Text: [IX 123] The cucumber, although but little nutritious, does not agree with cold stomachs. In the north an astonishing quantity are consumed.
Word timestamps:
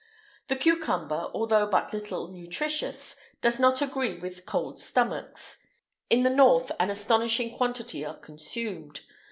[IX 0.49 0.49
123] 0.49 0.49
The 0.49 0.63
cucumber, 1.19 1.31
although 1.35 1.67
but 1.67 1.93
little 1.93 2.29
nutritious, 2.29 3.17
does 3.41 3.59
not 3.59 3.83
agree 3.83 4.17
with 4.17 4.47
cold 4.47 4.79
stomachs. 4.79 5.59
In 6.09 6.23
the 6.23 6.31
north 6.31 6.71
an 6.79 6.89
astonishing 6.89 7.55
quantity 7.55 8.03
are 8.03 8.17
consumed. 8.17 9.01